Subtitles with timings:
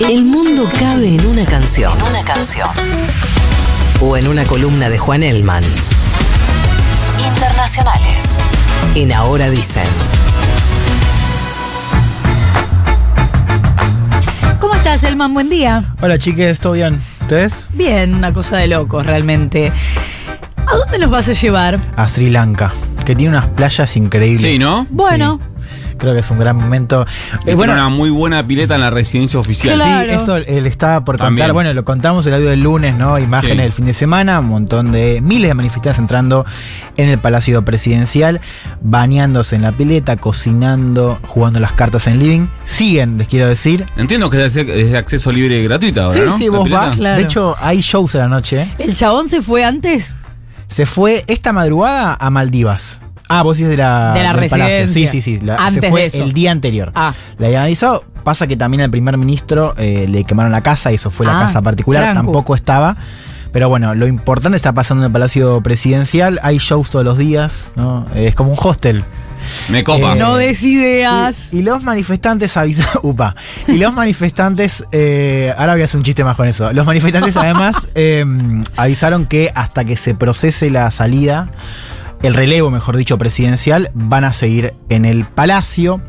[0.00, 1.96] El mundo cabe en una canción.
[1.98, 2.68] En una canción.
[4.00, 5.62] O en una columna de Juan Elman.
[7.24, 8.38] Internacionales.
[8.96, 9.86] En Ahora Dicen.
[14.58, 15.32] ¿Cómo estás, Elman?
[15.32, 15.84] Buen día.
[16.02, 17.00] Hola chiques, ¿todo bien?
[17.20, 17.68] ¿Ustedes?
[17.72, 19.72] Bien, una cosa de locos realmente.
[20.66, 21.78] ¿A dónde nos vas a llevar?
[21.96, 22.72] A Sri Lanka,
[23.04, 24.40] que tiene unas playas increíbles.
[24.40, 24.88] Sí, ¿no?
[24.90, 25.38] Bueno,
[25.98, 27.02] Creo que es un gran momento.
[27.46, 29.74] Eh, Es una muy buena pileta en la residencia oficial.
[29.76, 30.04] Claro.
[30.10, 31.44] Sí, eso él estaba por También.
[31.46, 31.52] contar.
[31.54, 33.18] Bueno, lo contamos el audio del lunes, ¿no?
[33.18, 33.62] Imágenes Sí.
[33.62, 36.44] del fin de semana, un montón de miles de manifestantes entrando
[36.96, 38.40] en el Palacio Presidencial,
[38.80, 42.46] bañándose en la pileta, cocinando, jugando las cartas en living.
[42.64, 43.86] Siguen, les quiero decir.
[43.96, 46.36] Entiendo que es de, es de acceso libre y gratuito ahora, sí, ¿no?
[46.36, 46.86] sí, vos pileta.
[46.86, 46.96] vas.
[46.96, 47.16] Claro.
[47.16, 48.62] De hecho, hay shows a la noche.
[48.62, 48.74] ¿eh?
[48.78, 50.16] ¿el chabón se fue antes?
[50.68, 53.00] Se fue esta madrugada a Maldivas.
[53.28, 54.78] Ah, vos decís de la, De la del Palacio.
[54.84, 55.10] residencia.
[55.10, 55.44] Sí, sí, sí.
[55.44, 56.22] la- Antes se fue de eso.
[56.22, 56.92] el día anterior.
[56.94, 57.12] Ah.
[57.38, 58.04] Le habían avisado.
[58.22, 61.38] Pasa que también al primer ministro eh, le quemaron la casa y eso fue la
[61.38, 62.02] Ah, casa particular.
[62.02, 62.22] trancu.
[62.24, 62.96] Tampoco estaba.
[63.52, 66.40] Pero bueno, lo importante está pasando en el Palacio Presidencial.
[66.42, 67.72] Hay shows todos los días.
[67.76, 68.06] ¿no?
[68.14, 69.04] Es como un hostel.
[69.68, 70.14] Me copa.
[70.14, 71.36] Eh, no des ideas.
[71.36, 72.98] Sí, y los manifestantes avisaron.
[73.02, 73.36] Upa.
[73.68, 74.84] Y los manifestantes.
[74.90, 76.72] eh, ahora voy a hacer un chiste más con eso.
[76.72, 78.24] Los manifestantes, además, eh,
[78.76, 81.50] avisaron que hasta que se procese la salida,
[82.24, 86.00] el relevo, mejor dicho, presidencial, van a seguir en el palacio.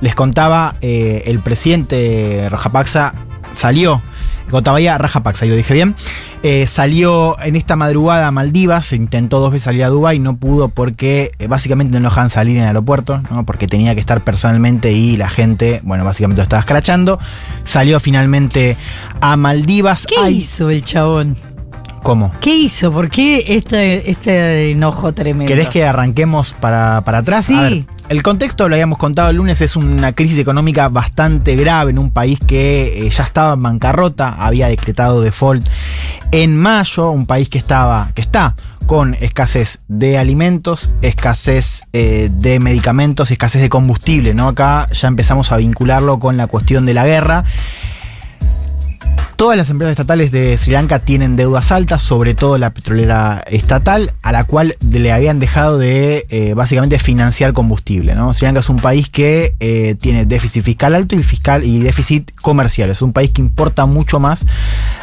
[0.00, 3.14] Les contaba, eh, el presidente Rajapaxa
[3.52, 4.02] salió.
[4.50, 5.94] Gotabaya Rajapaxa, lo dije bien.
[6.42, 10.68] eh, salió en esta madrugada a Maldivas, intentó dos veces salir a Dubái, no pudo
[10.68, 13.46] porque eh, básicamente no lo dejaban salir en el aeropuerto, ¿no?
[13.46, 17.20] porque tenía que estar personalmente y la gente, bueno, básicamente lo estaba escrachando.
[17.62, 18.76] Salió finalmente
[19.20, 20.06] a Maldivas.
[20.08, 21.36] ¿Qué Ay, hizo el chabón?
[22.02, 22.32] ¿Cómo?
[22.40, 22.92] ¿Qué hizo?
[22.92, 25.46] ¿Por qué este, este enojo tremendo?
[25.46, 27.44] ¿Querés que arranquemos para, para atrás?
[27.44, 27.54] Sí.
[27.54, 31.92] A ver, el contexto, lo habíamos contado el lunes, es una crisis económica bastante grave
[31.92, 35.66] en un país que eh, ya estaba en bancarrota, había decretado default
[36.32, 42.58] en mayo, un país que estaba, que está con escasez de alimentos, escasez eh, de
[42.58, 44.48] medicamentos, y escasez de combustible, ¿no?
[44.48, 47.44] Acá ya empezamos a vincularlo con la cuestión de la guerra.
[49.42, 54.12] Todas las empresas estatales de Sri Lanka tienen deudas altas, sobre todo la petrolera estatal,
[54.22, 58.14] a la cual le habían dejado de eh, básicamente financiar combustible.
[58.14, 58.32] ¿no?
[58.34, 62.30] Sri Lanka es un país que eh, tiene déficit fiscal alto y fiscal y déficit
[62.40, 62.90] comercial.
[62.90, 64.46] Es un país que importa mucho más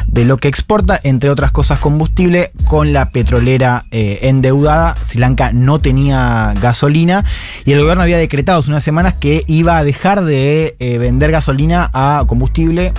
[0.06, 4.96] de lo que exporta, entre otras cosas combustible, con la petrolera eh, endeudada.
[5.04, 7.26] Sri Lanka no tenía gasolina
[7.66, 11.90] y el gobierno había decretado hace unas semanas que iba a dejar de vender gasolina
[11.92, 12.94] a combustible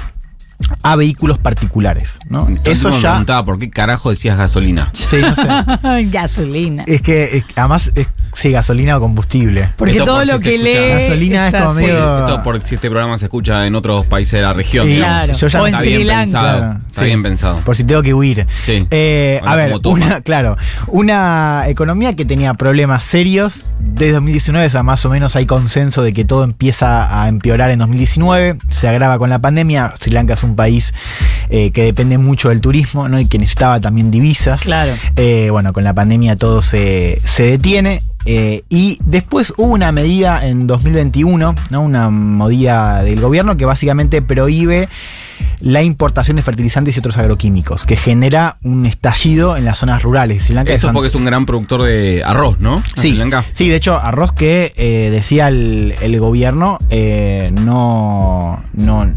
[0.83, 2.47] a vehículos particulares, ¿no?
[2.47, 3.09] Entonces Eso me ya.
[3.11, 4.89] preguntaba por qué carajo decías gasolina.
[4.93, 5.47] Sí, no sé.
[6.11, 6.83] Gasolina.
[6.87, 9.69] Es que es- además es sí, gasolina o combustible.
[9.77, 10.69] Porque Esto todo por lo si que escucha.
[10.79, 10.93] lee.
[11.01, 14.41] Gasolina es como medio- Esto por si este programa se escucha en otros países de
[14.41, 15.23] la región, Sí, digamos.
[15.25, 15.37] Claro.
[15.39, 16.21] yo ya o en Está Sri bien Lanka.
[16.23, 16.57] pensado.
[16.59, 17.05] Claro, Está sí.
[17.05, 17.57] bien pensado.
[17.59, 18.47] Por si tengo que huir.
[18.61, 18.87] Sí.
[18.91, 24.83] Eh, a ver, una, claro, una economía que tenía problemas serios desde 2019, o sea,
[24.83, 29.17] más o menos hay consenso de que todo empieza a empeorar en 2019, se agrava
[29.17, 29.93] con la pandemia.
[29.99, 30.93] Sri Lanka es un país
[31.49, 33.19] eh, que depende mucho del turismo, ¿no?
[33.19, 34.61] Y que necesitaba también divisas.
[34.61, 34.93] Claro.
[35.15, 38.01] Eh, bueno, con la pandemia todo se, se detiene.
[38.25, 41.81] Eh, y después hubo una medida en 2021, ¿no?
[41.81, 44.89] una medida del gobierno que básicamente prohíbe
[45.59, 50.37] la importación de fertilizantes y otros agroquímicos, que genera un estallido en las zonas rurales.
[50.37, 52.81] de Sri Lanka, Eso es porque es un gran productor de arroz, ¿no?
[52.95, 53.43] Sí, Sri Lanka.
[53.53, 59.11] sí, de hecho, arroz que eh, decía el, el gobierno, eh, no, no.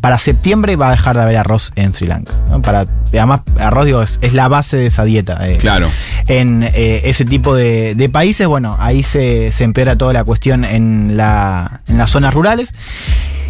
[0.00, 2.32] Para septiembre va a dejar de haber arroz en Sri Lanka.
[2.48, 2.62] ¿no?
[2.62, 5.38] Para, además, arroz digo, es, es la base de esa dieta.
[5.48, 5.56] eh.
[5.56, 5.88] Claro.
[6.28, 10.64] En eh, ese tipo de, de países, bueno, ahí se, se empeora toda la cuestión
[10.64, 12.74] en, la, en las zonas rurales.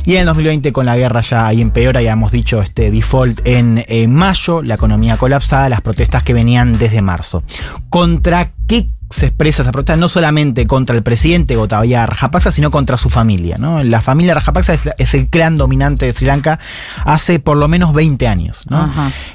[0.08, 3.46] Y en el 2020 con la guerra ya ahí empeora, ya hemos dicho, este default
[3.46, 7.42] en eh, mayo, la economía colapsada, las protestas que venían desde marzo.
[7.90, 10.00] ¿Contra qué se expresa esa protesta?
[10.00, 13.56] No solamente contra el presidente Gotabaya Rajapaksa, sino contra su familia.
[13.58, 13.84] ¿no?
[13.84, 16.58] La familia Rajapaksa es, es el clan dominante de Sri Lanka
[17.04, 18.64] hace por lo menos 20 años.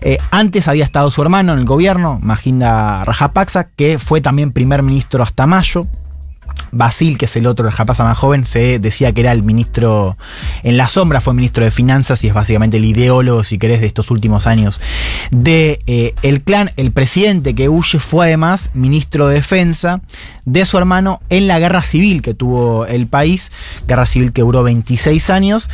[0.02, 4.82] Eh, antes había estado su hermano en el gobierno, Mahinda Rajapaksa, que fue también primer
[4.82, 5.86] ministro hasta mayo.
[6.74, 10.18] Basil, que es el otro Rajapaksa más joven, se decía que era el ministro
[10.64, 13.88] en la sombra, fue ministro de finanzas y es básicamente el ideólogo, si querés, de
[13.88, 14.82] estos últimos años
[15.32, 16.72] de eh, el clan.
[16.78, 20.02] El presidente que huye fue además ministro de defensa
[20.46, 23.52] de su hermano en la guerra civil que tuvo el país,
[23.88, 25.70] guerra civil que duró 26 años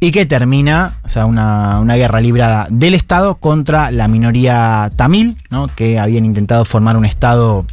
[0.00, 5.36] y que termina, o sea, una, una guerra librada del Estado contra la minoría tamil,
[5.50, 5.68] ¿no?
[5.68, 7.64] que habían intentado formar un Estado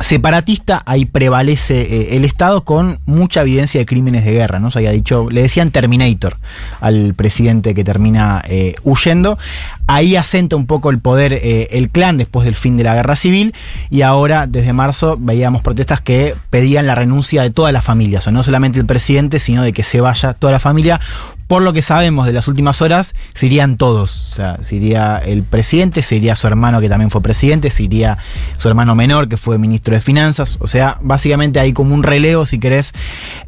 [0.00, 4.70] separatista, ahí prevalece eh, el Estado con mucha evidencia de crímenes de guerra, ¿no?
[4.70, 6.36] Se había dicho, le decían Terminator
[6.80, 9.38] al presidente que termina eh, huyendo.
[9.86, 13.16] Ahí asenta un poco el poder eh, el clan después del fin de la guerra
[13.16, 13.54] civil
[13.90, 18.30] y ahora desde marzo veíamos protestas que pedían la renuncia de toda la familia, o
[18.30, 21.00] no solamente el presidente, sino de que se vaya toda la familia.
[21.48, 24.30] Por lo que sabemos de las últimas horas, se irían todos.
[24.32, 27.82] O sea, se iría el presidente, se iría su hermano que también fue presidente, se
[27.82, 28.18] iría
[28.56, 30.58] su hermano menor que fue ministro de Finanzas.
[30.60, 32.92] O sea, básicamente hay como un relevo, si querés,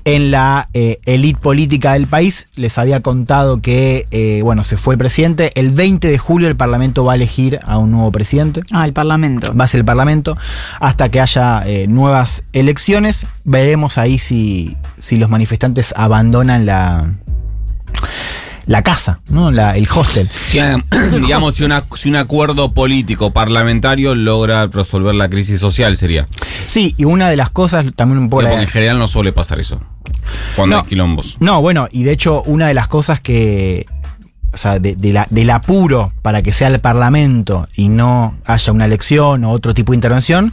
[0.05, 2.49] en la eh, élite política del país.
[2.57, 5.53] Les había contado que, eh, bueno, se fue el presidente.
[5.55, 8.93] El 20 de julio el Parlamento va a elegir a un nuevo presidente Ah, el
[8.93, 9.55] Parlamento.
[9.55, 10.37] va a ser el Parlamento
[10.81, 13.27] hasta que haya eh, nuevas elecciones.
[13.45, 17.15] Veremos ahí si, si los manifestantes abandonan la,
[18.67, 19.51] la casa, ¿no?
[19.51, 20.29] La- el hostel.
[20.47, 20.77] Si, eh,
[21.21, 26.29] digamos, si, una- si un acuerdo político parlamentario logra resolver la crisis social, sería.
[26.67, 28.43] Sí, y una de las cosas también un poco...
[28.43, 29.81] Porque en general no suele pasar eso.
[30.57, 30.83] Cuando No.
[30.83, 31.37] hay quilombos.
[31.41, 33.87] No, bueno, y de hecho una de las cosas que...
[34.53, 38.73] O sea, de, de la- del apuro para que sea el Parlamento y no haya
[38.73, 40.53] una elección o otro tipo de intervención,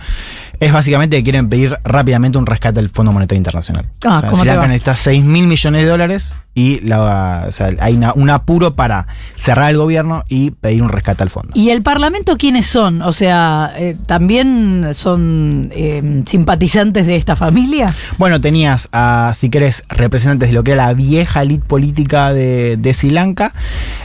[0.60, 3.90] es básicamente que quieren pedir rápidamente un rescate del Fondo Monetario Internacional.
[4.06, 8.14] Ah, o sea, necesita 6 mil millones de dólares y la, o sea, hay una-
[8.14, 9.06] un apuro para
[9.38, 11.52] cerrar el gobierno y pedir un rescate al fondo.
[11.54, 13.04] ¿Y el Parlamento quiénes son?
[13.04, 17.94] O sea, eh, ¿también son eh, simpatizantes de esta familia?
[18.18, 22.76] Bueno, tenías, a, si querés, representantes de lo que era la vieja elite política de,
[22.78, 23.54] de Sri Lanka.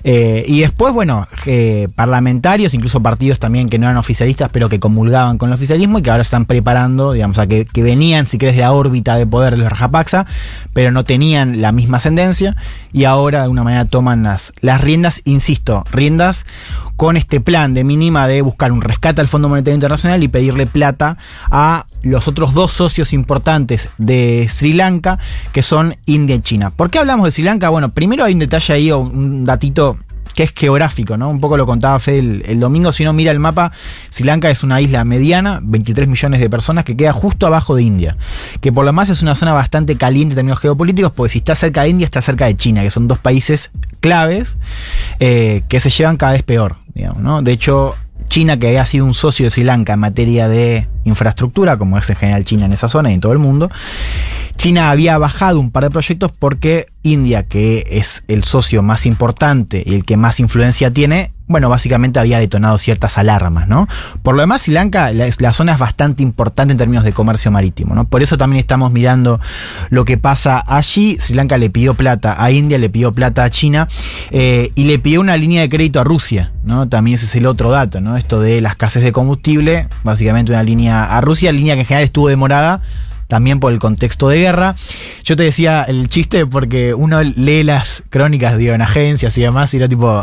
[0.04, 1.26] eh, y después, bueno,
[1.94, 6.02] parlamentarios, incluso partidos también que no eran oficialistas, pero que comulgaban con el oficialismo y
[6.02, 9.26] que ahora están preparando, digamos, a que, que venían, si querés, de la órbita de
[9.26, 10.26] poder de los Rajapaksa,
[10.74, 12.41] pero no tenían la misma ascendencia.
[12.92, 16.46] Y ahora, de alguna manera, toman las, riendas, insisto, riendas
[16.96, 20.66] con este plan de mínima de buscar un rescate al Fondo Monetario Internacional y pedirle
[20.66, 21.16] plata
[21.50, 25.18] a los otros dos socios importantes de Sri Lanka,
[25.52, 26.70] que son India y China.
[26.70, 27.70] ¿Por qué hablamos de Sri Lanka?
[27.70, 29.96] Bueno, primero hay un detalle ahí, un datito
[30.34, 31.28] que es geográfico, ¿no?
[31.28, 33.72] Un poco lo contaba Fede el, domingo, si uno mira el mapa,
[34.10, 37.82] Sri Lanka es una isla mediana, 23 millones de personas, que queda justo abajo de
[37.82, 38.16] India,
[38.60, 41.54] que por lo más es una zona bastante caliente en términos geopolíticos, porque si está
[41.54, 43.70] cerca de India, está cerca de China, que son dos países
[44.00, 44.58] claves
[45.20, 47.42] eh, que se llevan cada vez peor, digamos, ¿no?
[47.42, 47.94] De hecho,
[48.28, 52.08] China, que ha sido un socio de Sri Lanka en materia de infraestructura, como es
[52.10, 53.70] en general China en esa zona y en todo el mundo,
[54.56, 59.82] China había bajado un par de proyectos porque India, que es el socio más importante
[59.84, 63.88] y el que más influencia tiene, bueno, básicamente había detonado ciertas alarmas, ¿no?
[64.22, 67.94] Por lo demás, Sri Lanka, la, zona es bastante importante en términos de comercio marítimo,
[67.94, 68.06] ¿no?
[68.06, 69.40] Por eso también estamos mirando
[69.90, 71.18] lo que pasa allí.
[71.18, 73.88] Sri Lanka le pidió plata a India, le pidió plata a China
[74.30, 76.88] eh, y le pidió una línea de crédito a Rusia, ¿no?
[76.88, 78.16] También ese es el otro dato, ¿no?
[78.16, 82.04] Esto de las escasez de combustible, básicamente una línea a Rusia, línea que en general
[82.04, 82.80] estuvo demorada
[83.32, 84.76] también por el contexto de guerra.
[85.24, 89.72] Yo te decía el chiste porque uno lee las crónicas, digo, en agencias y demás,
[89.72, 90.22] y era tipo.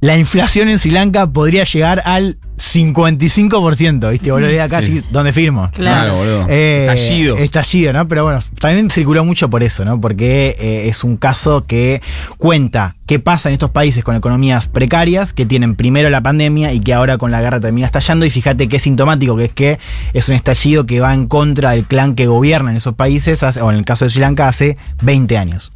[0.00, 4.30] La inflación en Sri Lanka podría llegar al 55%, ¿viste?
[4.32, 5.04] Volvería casi Sí.
[5.10, 5.70] donde firmo.
[5.74, 6.14] Claro.
[6.14, 6.46] boludo.
[6.48, 7.36] Eh, Estallido.
[7.36, 8.08] Estallido, ¿no?
[8.08, 10.00] Pero bueno, también circuló mucho por eso, ¿no?
[10.00, 12.00] Porque eh, es un caso que
[12.38, 16.80] cuenta qué pasa en estos países con economías precarias, que tienen primero la pandemia y
[16.80, 18.24] que ahora con la guerra termina estallando.
[18.24, 19.78] Y fíjate qué sintomático, que es que
[20.14, 23.60] es un estallido que va en contra del clan que gobierna en esos países, hace-
[23.60, 25.72] o en el caso de Sri Lanka, hace 20 años.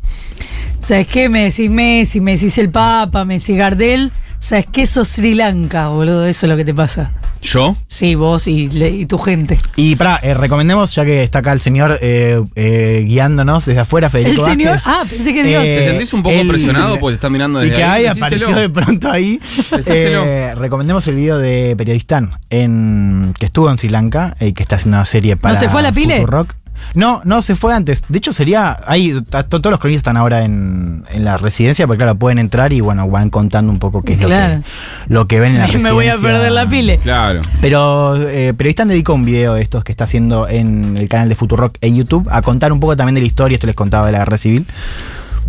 [0.79, 1.29] ¿Sabes qué?
[1.31, 4.13] Me decís Messi, me decís el Papa, me decís Gardel.
[4.45, 4.85] ¿Sabes qué?
[4.85, 6.27] Sos Sri Lanka, boludo.
[6.27, 7.11] Eso es lo que te pasa.
[7.41, 7.75] ¿Yo?
[7.89, 9.59] Sí, vos y, y tu gente.
[9.75, 14.11] Y para, recomendemos, ya que está acá el señor eh, eh, guiándonos desde afuera, ¿El
[14.11, 14.73] Federico señor?
[14.73, 14.93] Vázquez.
[14.95, 15.65] Ah, pensé que Dios.
[15.65, 18.05] Eh, ¿Te sentís un poco presionado porque te están mirando Y desde que ahí?
[18.05, 19.41] apareció de pronto ahí.
[19.87, 24.77] Eh, recomendemos el video de Periodistán, en, que estuvo en Sri Lanka y que está
[24.77, 26.21] haciendo una serie para se fue a la pile?
[26.21, 26.55] Futurock.
[26.95, 28.05] No, no, se fue antes.
[28.09, 28.79] De hecho, sería.
[28.87, 29.15] Ahí,
[29.49, 33.09] todos los cronistas están ahora en, en la residencia, porque claro, pueden entrar y bueno,
[33.09, 34.57] van contando un poco qué es Claro.
[34.57, 35.93] lo, que, lo que ven en la Me residencia.
[35.93, 36.99] voy a perder la pile.
[36.99, 37.41] Claro.
[37.61, 41.35] Pero eh, Periodistán dedicó un video de estos que está haciendo en el canal de
[41.35, 43.55] Futurock en YouTube a contar un poco también de la historia.
[43.57, 44.67] Esto les contaba de la guerra civil.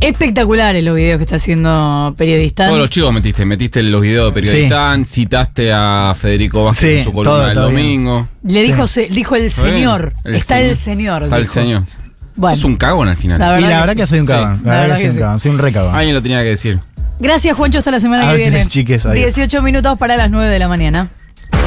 [0.02, 2.68] Espectaculares los videos que está haciendo periodista.
[2.68, 3.46] Todos los chivos metiste.
[3.46, 7.56] Metiste los videos de Periodistán, citaste a Federico Vázquez Sí, en su columna todo, del
[7.56, 8.28] domingo.
[8.44, 9.06] Le dijo, Sí.
[9.08, 10.14] se- dijo el señor.
[10.24, 10.70] El está señor.
[10.70, 11.24] el señor.
[11.24, 11.84] Está el señor.
[12.36, 12.56] Bueno.
[12.56, 13.40] Sos un cagón al final.
[13.40, 14.32] La y verdad la que verdad que soy un Sí.
[14.34, 14.62] cagón.
[14.66, 15.20] La, verdad que soy un sí.
[15.22, 15.40] cagón.
[15.40, 15.96] Soy un re cagón.
[15.96, 16.80] Alguien lo tenía que decir.
[17.20, 17.80] Gracias, Juancho.
[17.80, 18.66] Hasta la semana A que viene.
[18.68, 19.16] chiques, adiós.
[19.36, 21.08] 18 minutos para las 9 de la mañana.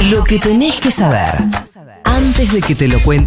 [0.02, 1.42] Lo que tenés que saber
[2.04, 3.26] antes de que te lo cuente.